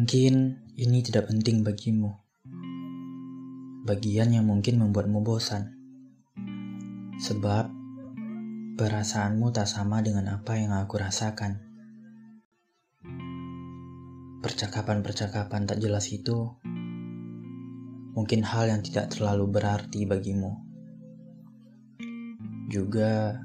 [0.00, 2.08] Mungkin ini tidak penting bagimu.
[3.84, 5.76] Bagian yang mungkin membuatmu bosan.
[7.20, 7.68] Sebab
[8.80, 11.60] perasaanmu tak sama dengan apa yang aku rasakan.
[14.40, 16.48] Percakapan-percakapan tak jelas itu
[18.16, 20.64] mungkin hal yang tidak terlalu berarti bagimu.
[22.72, 23.36] Juga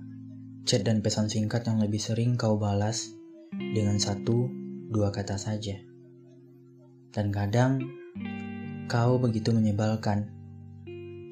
[0.63, 3.11] chat dan pesan singkat yang lebih sering kau balas
[3.51, 4.47] dengan satu
[4.87, 5.94] dua kata saja.
[7.15, 7.79] Dan kadang
[8.91, 10.35] kau begitu menyebalkan,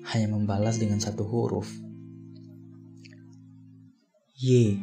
[0.08, 1.67] hanya membalas dengan satu huruf.
[4.40, 4.80] Y.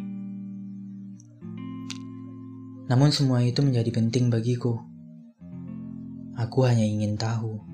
[2.85, 4.77] Namun semua itu menjadi penting bagiku.
[6.37, 7.65] Aku hanya ingin tahu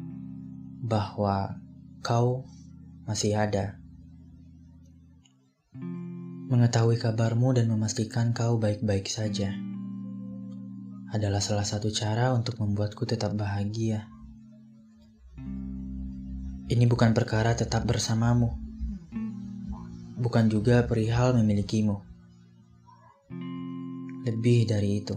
[0.86, 1.58] bahwa
[2.06, 2.46] kau
[3.10, 3.82] masih ada.
[6.46, 9.50] Mengetahui kabarmu dan memastikan kau baik-baik saja
[11.14, 14.08] adalah salah satu cara untuk membuatku tetap bahagia.
[16.66, 18.66] Ini bukan perkara tetap bersamamu
[20.16, 22.00] bukan juga perihal memilikimu.
[24.24, 25.14] Lebih dari itu,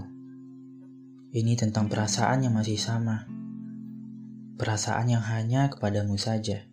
[1.34, 3.26] ini tentang perasaan yang masih sama,
[4.60, 6.68] perasaan yang hanya kepadamu saja,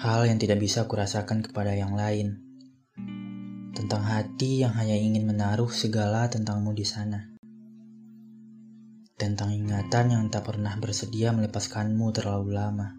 [0.00, 2.45] hal yang tidak bisa kurasakan kepada yang lain,
[3.76, 7.28] tentang hati yang hanya ingin menaruh segala tentangmu di sana,
[9.20, 12.96] tentang ingatan yang tak pernah bersedia melepaskanmu terlalu lama.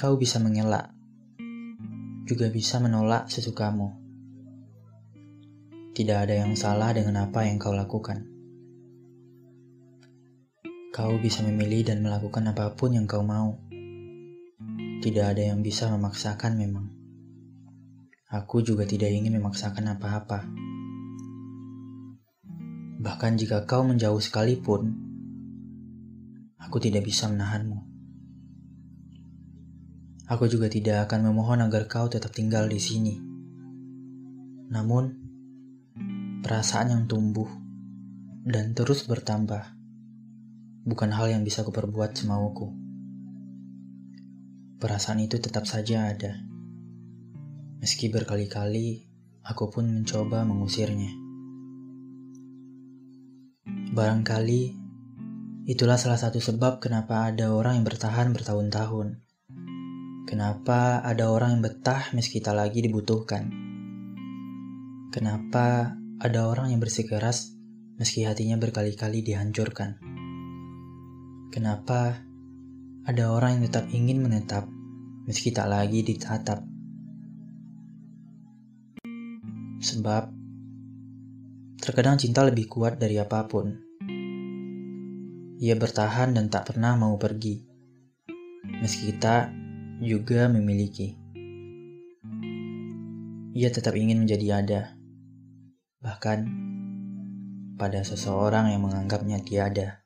[0.00, 0.96] Kau bisa mengelak,
[2.24, 3.92] juga bisa menolak sesukamu.
[5.92, 8.24] Tidak ada yang salah dengan apa yang kau lakukan.
[10.88, 13.60] Kau bisa memilih dan melakukan apa pun yang kau mau.
[15.06, 16.90] Tidak ada yang bisa memaksakan memang.
[18.26, 20.42] Aku juga tidak ingin memaksakan apa-apa.
[22.98, 24.98] Bahkan jika kau menjauh sekalipun,
[26.58, 27.86] aku tidak bisa menahanmu.
[30.26, 33.14] Aku juga tidak akan memohon agar kau tetap tinggal di sini.
[34.74, 35.14] Namun,
[36.42, 37.46] perasaan yang tumbuh
[38.42, 39.70] dan terus bertambah
[40.82, 42.85] bukan hal yang bisa kuperbuat semauku.
[44.76, 46.36] Perasaan itu tetap saja ada.
[47.80, 49.08] Meski berkali-kali
[49.44, 51.12] aku pun mencoba mengusirnya.
[53.96, 54.76] Barangkali
[55.70, 59.26] itulah salah satu sebab kenapa ada orang yang bertahan bertahun-tahun
[60.26, 63.46] Kenapa ada orang yang betah meski tak lagi dibutuhkan?
[65.14, 67.54] Kenapa ada orang yang bersikeras
[67.94, 70.02] meski hatinya berkali-kali dihancurkan?
[71.54, 72.25] Kenapa
[73.06, 74.66] ada orang yang tetap ingin menetap
[75.30, 76.58] meski tak lagi ditatap?
[79.78, 80.34] Sebab
[81.78, 83.78] terkadang cinta lebih kuat dari apa pun.
[85.62, 87.62] Ia bertahan dan tak pernah mau pergi.
[88.82, 89.54] Meski kita
[90.02, 91.14] juga memiliki.
[93.54, 94.80] Ia tetap ingin menjadi ada,
[96.02, 96.44] bahkan
[97.78, 100.05] pada seseorang yang menganggapnya tiada.